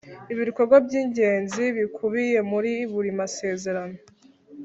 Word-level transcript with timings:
ibikorwa 0.33 0.75
by’ingenzi 0.85 1.63
bikubiye 1.77 2.39
muri 2.51 2.73
buri 2.91 3.11
masezerano 3.19 3.97